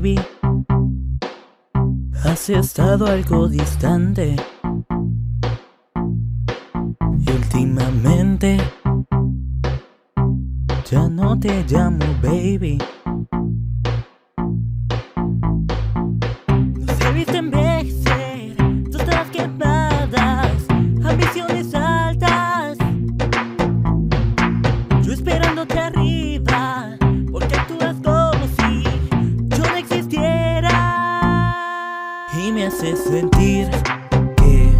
[0.00, 0.18] baby.
[2.24, 4.36] Has estado algo distante.
[7.18, 8.58] Y últimamente
[10.90, 12.78] ya no te llamo baby.
[32.86, 33.68] Haces sentir
[34.36, 34.72] que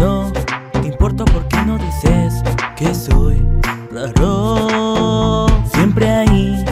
[0.00, 0.32] no
[0.72, 2.34] te importo porque no dices
[2.74, 3.40] que soy
[3.92, 5.46] raro.
[5.72, 6.64] Siempre ahí,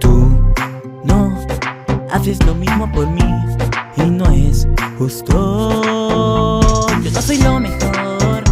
[0.00, 0.52] tú
[1.04, 1.32] no
[2.10, 3.22] haces lo mismo por mí
[3.98, 4.66] y no es
[4.98, 6.60] justo.
[7.04, 8.42] Yo no soy lo mejor,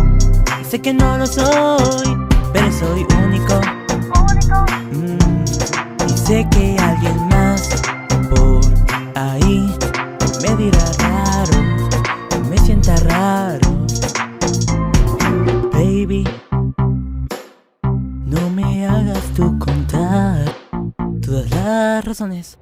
[0.62, 2.16] sé que no lo soy,
[2.52, 3.60] pero soy único.
[4.92, 5.44] Mm,
[6.06, 7.82] y sé que alguien más
[8.30, 8.60] por
[9.16, 9.76] ahí
[10.40, 11.17] me dirá
[19.38, 20.52] tú contar
[21.24, 22.58] todas las razones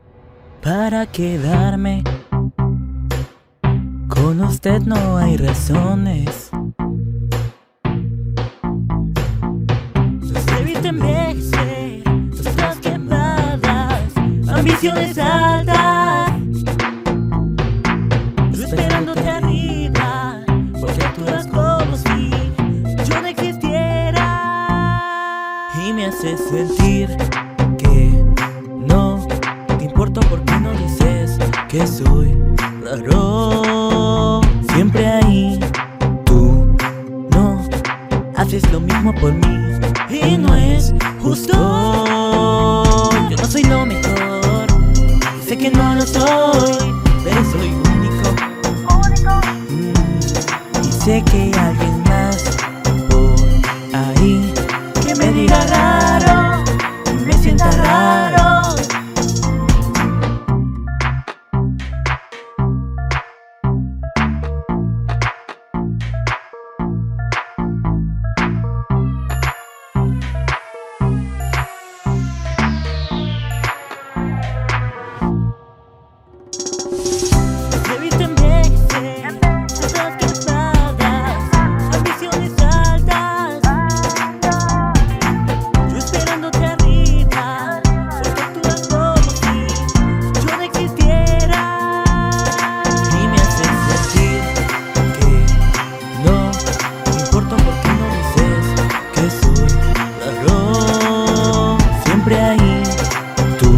[0.63, 2.05] para quedarme.
[4.11, 6.51] Con usted no hay razones.
[10.21, 14.15] Nos he visto envejecer, nuestras quemadas,
[14.47, 15.76] ambiciones altas.
[26.07, 27.17] Me haces sentir
[27.79, 28.25] que
[28.87, 29.27] no
[29.79, 31.37] te importo porque no dices
[31.69, 32.37] que soy
[32.85, 34.41] raro.
[34.73, 35.59] Siempre ahí,
[36.25, 36.77] tú
[37.31, 37.61] no
[38.37, 39.79] haces lo mismo por mí
[40.11, 41.55] y no es justo.
[43.31, 44.67] Yo no soy lo mejor,
[45.45, 48.29] sé que no lo soy, pero soy único.
[49.71, 51.96] Mm, y sé que alguien
[102.27, 102.27] raro.
[102.27, 102.83] Siempre ahí,
[103.59, 103.71] tú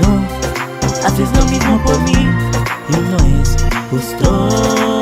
[0.00, 0.26] no
[1.06, 2.26] haces lo mismo por mí
[2.88, 3.56] y no es
[3.90, 4.99] justo.